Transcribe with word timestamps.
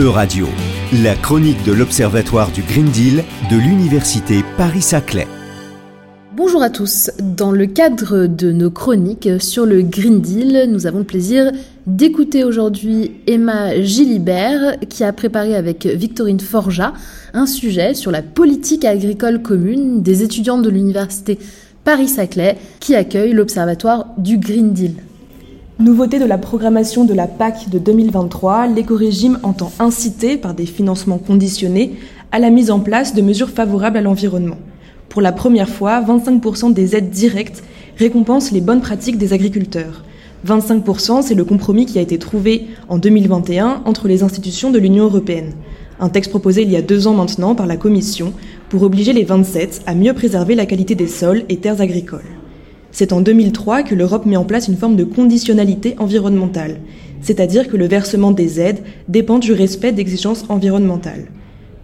E-Radio, 0.00 0.46
la 1.02 1.14
chronique 1.14 1.62
de 1.66 1.72
l'Observatoire 1.72 2.50
du 2.52 2.62
Green 2.62 2.86
Deal 2.86 3.22
de 3.50 3.56
l'Université 3.58 4.42
Paris-Saclay. 4.56 5.26
Bonjour 6.34 6.62
à 6.62 6.70
tous. 6.70 7.10
Dans 7.18 7.52
le 7.52 7.66
cadre 7.66 8.26
de 8.26 8.50
nos 8.50 8.70
chroniques 8.70 9.28
sur 9.40 9.66
le 9.66 9.82
Green 9.82 10.22
Deal, 10.22 10.70
nous 10.70 10.86
avons 10.86 11.00
le 11.00 11.04
plaisir 11.04 11.52
d'écouter 11.86 12.44
aujourd'hui 12.44 13.20
Emma 13.26 13.78
Gilibert 13.82 14.78
qui 14.88 15.04
a 15.04 15.12
préparé 15.12 15.54
avec 15.54 15.84
Victorine 15.84 16.40
Forja 16.40 16.94
un 17.34 17.44
sujet 17.44 17.92
sur 17.92 18.10
la 18.10 18.22
politique 18.22 18.86
agricole 18.86 19.42
commune 19.42 20.00
des 20.00 20.22
étudiants 20.22 20.60
de 20.60 20.70
l'Université 20.70 21.38
Paris-Saclay 21.84 22.56
qui 22.80 22.94
accueille 22.94 23.34
l'Observatoire 23.34 24.06
du 24.16 24.38
Green 24.38 24.72
Deal. 24.72 24.94
Nouveauté 25.80 26.18
de 26.18 26.26
la 26.26 26.36
programmation 26.36 27.06
de 27.06 27.14
la 27.14 27.26
PAC 27.26 27.70
de 27.70 27.78
2023, 27.78 28.66
l'éco-régime 28.66 29.38
entend 29.42 29.72
inciter, 29.78 30.36
par 30.36 30.52
des 30.52 30.66
financements 30.66 31.16
conditionnés, 31.16 31.94
à 32.32 32.38
la 32.38 32.50
mise 32.50 32.70
en 32.70 32.80
place 32.80 33.14
de 33.14 33.22
mesures 33.22 33.48
favorables 33.48 33.96
à 33.96 34.02
l'environnement. 34.02 34.58
Pour 35.08 35.22
la 35.22 35.32
première 35.32 35.70
fois, 35.70 36.02
25% 36.02 36.74
des 36.74 36.96
aides 36.96 37.08
directes 37.08 37.64
récompensent 37.96 38.52
les 38.52 38.60
bonnes 38.60 38.82
pratiques 38.82 39.16
des 39.16 39.32
agriculteurs. 39.32 40.04
25%, 40.46 41.22
c'est 41.22 41.34
le 41.34 41.46
compromis 41.46 41.86
qui 41.86 41.98
a 41.98 42.02
été 42.02 42.18
trouvé 42.18 42.66
en 42.90 42.98
2021 42.98 43.80
entre 43.86 44.06
les 44.06 44.22
institutions 44.22 44.70
de 44.70 44.78
l'Union 44.78 45.04
européenne. 45.04 45.54
Un 45.98 46.10
texte 46.10 46.30
proposé 46.30 46.60
il 46.60 46.70
y 46.70 46.76
a 46.76 46.82
deux 46.82 47.06
ans 47.06 47.14
maintenant 47.14 47.54
par 47.54 47.66
la 47.66 47.78
Commission 47.78 48.34
pour 48.68 48.82
obliger 48.82 49.14
les 49.14 49.24
27 49.24 49.84
à 49.86 49.94
mieux 49.94 50.12
préserver 50.12 50.54
la 50.56 50.66
qualité 50.66 50.94
des 50.94 51.08
sols 51.08 51.44
et 51.48 51.56
terres 51.56 51.80
agricoles. 51.80 52.39
C'est 52.92 53.12
en 53.12 53.20
2003 53.20 53.82
que 53.84 53.94
l'Europe 53.94 54.26
met 54.26 54.36
en 54.36 54.44
place 54.44 54.68
une 54.68 54.76
forme 54.76 54.96
de 54.96 55.04
conditionnalité 55.04 55.94
environnementale, 55.98 56.78
c'est-à-dire 57.22 57.68
que 57.68 57.76
le 57.76 57.86
versement 57.86 58.32
des 58.32 58.60
aides 58.60 58.82
dépend 59.08 59.38
du 59.38 59.52
respect 59.52 59.92
d'exigences 59.92 60.44
environnementales. 60.48 61.28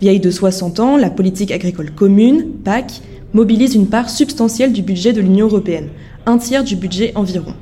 Vieille 0.01 0.21
de 0.21 0.31
60 0.31 0.81
ans, 0.81 0.97
la 0.97 1.11
politique 1.11 1.53
agricole 1.53 1.91
commune, 1.91 2.47
PAC, 2.65 3.01
mobilise 3.33 3.75
une 3.75 3.87
part 3.87 4.11
substantielle 4.11 4.73
du 4.73 4.83
budget 4.83 5.13
de 5.13 5.21
l'Union 5.21 5.47
européenne, 5.47 5.89
un 6.27 6.39
tiers 6.39 6.65
du 6.65 6.77
budget 6.77 7.13
environ. 7.15 7.55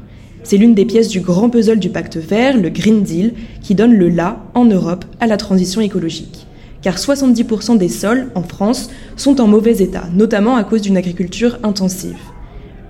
C'est 0.43 0.57
l'une 0.57 0.75
des 0.75 0.85
pièces 0.85 1.09
du 1.09 1.21
grand 1.21 1.49
puzzle 1.49 1.79
du 1.79 1.91
pacte 1.91 2.17
vert, 2.17 2.57
le 2.57 2.71
Green 2.71 3.03
Deal, 3.03 3.35
qui 3.63 3.75
donne 3.75 3.95
le 3.95 4.09
là, 4.09 4.45
en 4.55 4.65
Europe, 4.65 5.05
à 5.21 5.27
la 5.27 5.37
transition 5.37 5.81
écologique. 5.81 6.47
Car 6.83 6.97
70% 6.97 7.79
des 7.79 7.89
sols, 7.89 8.31
en 8.35 8.43
France, 8.43 8.91
sont 9.17 9.41
en 9.41 9.47
mauvais 9.47 9.79
état, 9.79 10.05
notamment 10.15 10.57
à 10.57 10.65
cause 10.65 10.83
d'une 10.83 10.99
agriculture 10.99 11.59
intensive. 11.63 12.19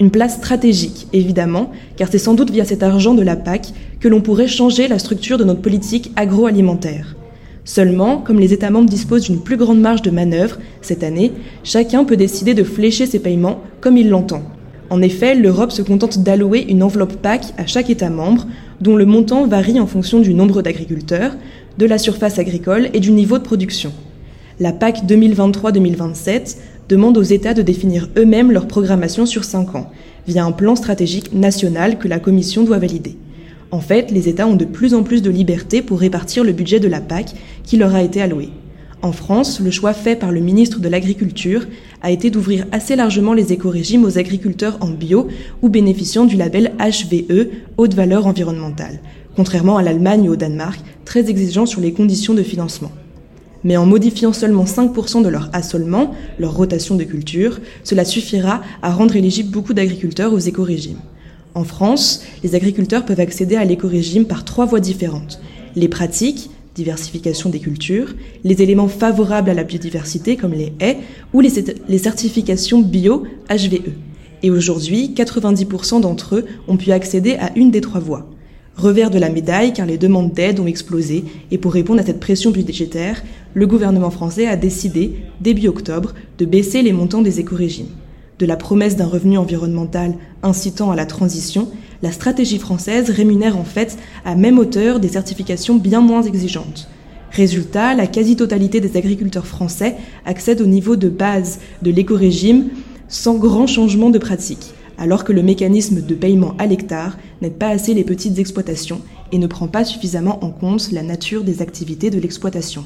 Une 0.04 0.10
place 0.10 0.34
stratégique, 0.34 1.06
évidemment, 1.14 1.72
car 1.96 2.08
c'est 2.10 2.18
sans 2.18 2.34
doute 2.34 2.50
via 2.50 2.66
cet 2.66 2.82
argent 2.82 3.14
de 3.14 3.22
la 3.22 3.36
PAC 3.36 3.72
que 4.00 4.08
l'on 4.08 4.20
pourrait 4.20 4.48
changer 4.48 4.86
la 4.86 4.98
structure 4.98 5.38
de 5.38 5.44
notre 5.44 5.62
politique 5.62 6.12
agroalimentaire. 6.14 7.16
Seulement, 7.64 8.18
comme 8.18 8.38
les 8.38 8.52
États 8.52 8.68
membres 8.68 8.90
disposent 8.90 9.24
d'une 9.24 9.40
plus 9.40 9.56
grande 9.56 9.80
marge 9.80 10.02
de 10.02 10.10
manœuvre 10.10 10.58
cette 10.82 11.04
année, 11.04 11.32
chacun 11.62 12.04
peut 12.04 12.18
décider 12.18 12.52
de 12.52 12.64
flécher 12.64 13.06
ses 13.06 13.18
paiements 13.18 13.62
comme 13.80 13.96
il 13.96 14.10
l'entend. 14.10 14.42
En 14.90 15.00
effet, 15.00 15.34
l'Europe 15.34 15.72
se 15.72 15.80
contente 15.80 16.22
d'allouer 16.22 16.66
une 16.68 16.82
enveloppe 16.82 17.22
PAC 17.22 17.54
à 17.56 17.64
chaque 17.64 17.88
État 17.88 18.10
membre, 18.10 18.46
dont 18.82 18.96
le 18.96 19.06
montant 19.06 19.46
varie 19.46 19.80
en 19.80 19.86
fonction 19.86 20.20
du 20.20 20.34
nombre 20.34 20.60
d'agriculteurs, 20.60 21.34
de 21.78 21.86
la 21.86 21.96
surface 21.96 22.38
agricole 22.38 22.90
et 22.92 23.00
du 23.00 23.10
niveau 23.10 23.38
de 23.38 23.44
production. 23.44 23.90
La 24.60 24.72
PAC 24.72 25.04
2023-2027 25.06 26.58
demande 26.88 27.16
aux 27.16 27.22
États 27.22 27.54
de 27.54 27.62
définir 27.62 28.08
eux-mêmes 28.16 28.52
leur 28.52 28.66
programmation 28.66 29.26
sur 29.26 29.44
5 29.44 29.74
ans, 29.74 29.90
via 30.26 30.44
un 30.44 30.52
plan 30.52 30.76
stratégique 30.76 31.32
national 31.32 31.98
que 31.98 32.08
la 32.08 32.18
Commission 32.18 32.64
doit 32.64 32.78
valider. 32.78 33.16
En 33.70 33.80
fait, 33.80 34.10
les 34.10 34.28
États 34.28 34.46
ont 34.46 34.56
de 34.56 34.64
plus 34.64 34.94
en 34.94 35.02
plus 35.02 35.22
de 35.22 35.30
liberté 35.30 35.82
pour 35.82 36.00
répartir 36.00 36.44
le 36.44 36.52
budget 36.52 36.80
de 36.80 36.88
la 36.88 37.00
PAC 37.00 37.34
qui 37.64 37.76
leur 37.76 37.94
a 37.94 38.02
été 38.02 38.22
alloué. 38.22 38.50
En 39.02 39.12
France, 39.12 39.60
le 39.60 39.70
choix 39.70 39.92
fait 39.92 40.16
par 40.16 40.32
le 40.32 40.40
ministre 40.40 40.80
de 40.80 40.88
l'Agriculture 40.88 41.66
a 42.00 42.10
été 42.10 42.30
d'ouvrir 42.30 42.66
assez 42.72 42.96
largement 42.96 43.34
les 43.34 43.52
éco-régimes 43.52 44.04
aux 44.04 44.16
agriculteurs 44.16 44.78
en 44.80 44.88
bio 44.88 45.28
ou 45.60 45.68
bénéficiant 45.68 46.24
du 46.24 46.36
label 46.36 46.72
HVE, 46.78 47.48
haute 47.76 47.94
valeur 47.94 48.26
environnementale, 48.26 49.00
contrairement 49.36 49.76
à 49.76 49.82
l'Allemagne 49.82 50.28
ou 50.28 50.32
au 50.32 50.36
Danemark, 50.36 50.80
très 51.04 51.28
exigeants 51.28 51.66
sur 51.66 51.80
les 51.80 51.92
conditions 51.92 52.32
de 52.32 52.42
financement 52.42 52.92
mais 53.64 53.76
en 53.76 53.86
modifiant 53.86 54.32
seulement 54.32 54.64
5% 54.64 55.22
de 55.22 55.28
leur 55.28 55.50
assolement, 55.52 56.14
leur 56.38 56.54
rotation 56.54 56.94
de 56.94 57.04
culture, 57.04 57.58
cela 57.82 58.04
suffira 58.04 58.62
à 58.82 58.92
rendre 58.92 59.16
éligibles 59.16 59.50
beaucoup 59.50 59.74
d'agriculteurs 59.74 60.32
aux 60.32 60.38
éco-régimes. 60.38 61.00
En 61.54 61.64
France, 61.64 62.22
les 62.42 62.54
agriculteurs 62.54 63.04
peuvent 63.04 63.20
accéder 63.20 63.56
à 63.56 63.64
l'éco-régime 63.64 64.26
par 64.26 64.44
trois 64.44 64.66
voies 64.66 64.80
différentes. 64.80 65.40
Les 65.76 65.88
pratiques, 65.88 66.50
diversification 66.74 67.50
des 67.50 67.60
cultures, 67.60 68.14
les 68.42 68.60
éléments 68.60 68.88
favorables 68.88 69.50
à 69.50 69.54
la 69.54 69.64
biodiversité 69.64 70.36
comme 70.36 70.52
les 70.52 70.72
haies 70.80 70.98
ou 71.32 71.40
les, 71.40 71.52
les 71.88 71.98
certifications 71.98 72.80
bio 72.80 73.24
HVE. 73.48 73.92
Et 74.42 74.50
aujourd'hui, 74.50 75.14
90% 75.16 76.00
d'entre 76.00 76.36
eux 76.36 76.44
ont 76.68 76.76
pu 76.76 76.92
accéder 76.92 77.36
à 77.36 77.56
une 77.56 77.70
des 77.70 77.80
trois 77.80 78.00
voies. 78.00 78.28
Revers 78.76 79.10
de 79.10 79.18
la 79.18 79.30
médaille 79.30 79.72
car 79.72 79.86
les 79.86 79.98
demandes 79.98 80.32
d'aide 80.32 80.58
ont 80.58 80.66
explosé 80.66 81.24
et 81.52 81.58
pour 81.58 81.72
répondre 81.72 82.00
à 82.00 82.04
cette 82.04 82.18
pression 82.18 82.50
budgétaire, 82.50 83.22
le 83.54 83.66
gouvernement 83.68 84.10
français 84.10 84.48
a 84.48 84.56
décidé, 84.56 85.14
début 85.40 85.68
octobre, 85.68 86.12
de 86.38 86.44
baisser 86.44 86.82
les 86.82 86.92
montants 86.92 87.22
des 87.22 87.38
éco-régimes. 87.38 87.88
De 88.40 88.46
la 88.46 88.56
promesse 88.56 88.96
d'un 88.96 89.06
revenu 89.06 89.38
environnemental 89.38 90.14
incitant 90.42 90.90
à 90.90 90.96
la 90.96 91.06
transition, 91.06 91.68
la 92.02 92.10
stratégie 92.10 92.58
française 92.58 93.10
rémunère 93.10 93.56
en 93.56 93.64
fait 93.64 93.96
à 94.24 94.34
même 94.34 94.58
hauteur 94.58 94.98
des 94.98 95.08
certifications 95.08 95.76
bien 95.76 96.00
moins 96.00 96.22
exigeantes. 96.22 96.88
Résultat, 97.30 97.94
la 97.94 98.08
quasi-totalité 98.08 98.80
des 98.80 98.96
agriculteurs 98.96 99.46
français 99.46 99.94
accèdent 100.26 100.60
au 100.60 100.66
niveau 100.66 100.96
de 100.96 101.08
base 101.08 101.60
de 101.82 101.92
l'éco-régime 101.92 102.70
sans 103.06 103.34
grand 103.34 103.68
changement 103.68 104.10
de 104.10 104.18
pratique 104.18 104.74
alors 104.98 105.24
que 105.24 105.32
le 105.32 105.42
mécanisme 105.42 106.00
de 106.00 106.14
paiement 106.14 106.54
à 106.58 106.66
l'hectare 106.66 107.16
n'aide 107.42 107.58
pas 107.58 107.68
assez 107.68 107.94
les 107.94 108.04
petites 108.04 108.38
exploitations 108.38 109.00
et 109.32 109.38
ne 109.38 109.46
prend 109.46 109.68
pas 109.68 109.84
suffisamment 109.84 110.44
en 110.44 110.50
compte 110.50 110.92
la 110.92 111.02
nature 111.02 111.44
des 111.44 111.62
activités 111.62 112.10
de 112.10 112.20
l'exploitation. 112.20 112.84